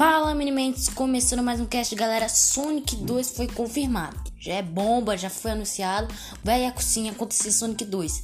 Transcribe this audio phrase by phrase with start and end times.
[0.00, 0.88] Fala, Minimentes!
[0.88, 2.26] Começando mais um cast, galera.
[2.26, 4.16] Sonic 2 foi confirmado.
[4.38, 6.08] Já é bomba, já foi anunciado.
[6.42, 8.22] Vai cozinha acontecer Sonic 2.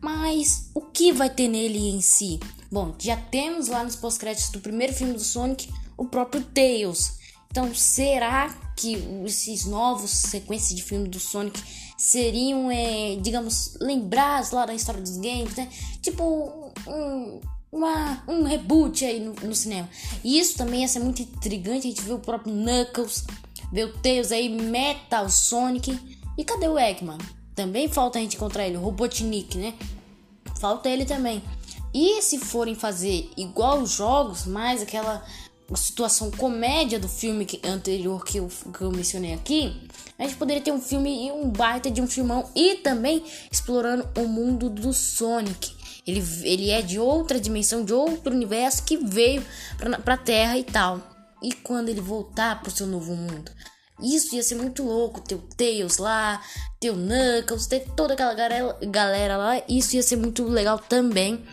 [0.00, 2.38] Mas o que vai ter nele em si?
[2.70, 7.14] Bom, já temos lá nos pós-créditos do primeiro filme do Sonic o próprio Tails.
[7.50, 8.94] Então, será que
[9.26, 11.60] esses novos sequências de filmes do Sonic
[11.98, 15.68] seriam, é, digamos, lembrados lá da história dos games, né?
[16.00, 17.40] Tipo, um
[17.72, 19.88] uma, um reboot aí no, no, cinema.
[20.24, 21.86] E isso também ia ser muito intrigante.
[21.86, 23.24] A gente vê o próprio Knuckles,
[23.72, 25.98] vê o Tails aí, Metal Sonic.
[26.36, 27.18] E cadê o Eggman?
[27.54, 29.74] Também falta a gente encontrar ele, o Robotnik, né?
[30.58, 31.42] Falta ele também.
[31.92, 35.24] E se forem fazer igual os jogos, mais aquela
[35.76, 39.80] situação comédia do filme que, anterior que eu, que eu mencionei aqui,
[40.18, 44.08] a gente poderia ter um filme e um baita de um filmão e também explorando
[44.16, 45.79] o mundo do Sonic.
[46.06, 49.44] Ele, ele é de outra dimensão, de outro universo que veio
[49.76, 51.00] pra, pra Terra e tal.
[51.42, 53.50] E quando ele voltar pro seu novo mundo?
[54.02, 55.20] Isso ia ser muito louco.
[55.20, 56.42] Ter o Tails lá,
[56.80, 59.62] ter o Knuckles, ter toda aquela galera, galera lá.
[59.68, 61.44] Isso ia ser muito legal também.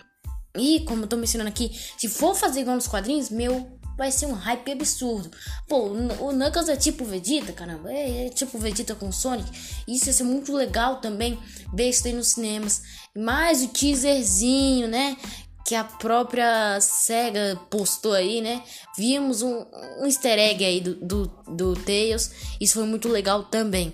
[0.58, 4.28] E como eu tô mencionando aqui, se for fazer igual nos quadrinhos, meu, vai ser
[4.28, 5.32] um hype absurdo.
[5.68, 7.92] Pô, o Knuckles é tipo Vegeta, caramba.
[7.92, 9.50] É, é tipo Vegeta com Sonic.
[9.88, 11.40] Isso ia ser muito legal também
[11.74, 12.84] ver isso aí nos cinemas.
[13.18, 15.18] Mais o teaserzinho, né?
[15.66, 18.64] Que a própria SEGA postou aí, né?
[18.96, 19.66] Vimos um,
[20.00, 22.32] um easter egg aí do, do, do Tails.
[22.62, 23.94] Isso foi muito legal também.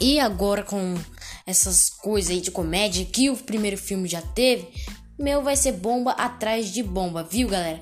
[0.00, 0.94] E agora com
[1.46, 4.68] essas coisas aí de comédia que o primeiro filme já teve,
[5.18, 7.80] meu vai ser bomba atrás de bomba, viu, galera?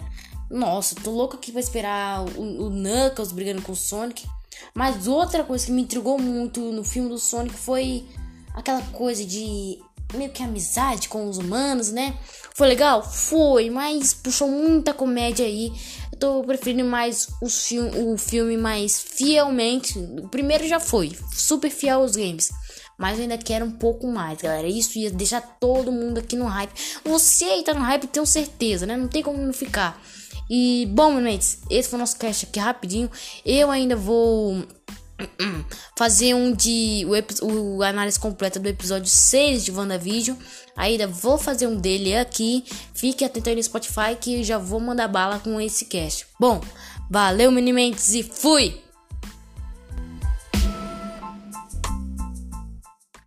[0.50, 4.26] Nossa, tô louco aqui pra esperar o, o Knuckles brigando com o Sonic.
[4.74, 8.04] Mas outra coisa que me intrigou muito no filme do Sonic foi
[8.54, 9.78] aquela coisa de
[10.14, 12.16] meio que amizade com os humanos, né?
[12.54, 13.02] Foi legal?
[13.02, 15.72] Foi, mas puxou muita comédia aí.
[16.12, 19.98] Eu tô preferindo mais fi o filme mais fielmente.
[19.98, 22.52] O primeiro já foi, super fiel aos games.
[22.96, 24.68] Mas eu ainda quero um pouco mais, galera.
[24.68, 26.72] Isso ia deixar todo mundo aqui no hype.
[27.04, 28.96] Você aí tá no hype, tenho certeza, né?
[28.96, 30.00] Não tem como não ficar.
[30.48, 33.10] E, bom, mates, esse foi o nosso cast aqui rapidinho.
[33.44, 34.64] Eu ainda vou
[35.96, 37.06] fazer um de
[37.42, 40.36] o, o análise completa do episódio 6 de WandaVision.
[40.76, 42.64] Ainda vou fazer um dele aqui.
[42.94, 46.26] Fique atento aí no Spotify que já vou mandar bala com esse cast.
[46.38, 46.60] Bom,
[47.10, 48.83] valeu, Minimentes, e fui!